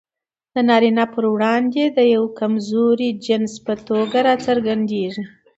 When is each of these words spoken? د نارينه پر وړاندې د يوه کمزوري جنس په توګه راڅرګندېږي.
د 0.53 0.55
نارينه 0.69 1.05
پر 1.13 1.23
وړاندې 1.33 1.83
د 1.97 1.99
يوه 2.13 2.29
کمزوري 2.39 3.09
جنس 3.25 3.53
په 3.65 3.73
توګه 3.87 4.17
راڅرګندېږي. 4.27 5.23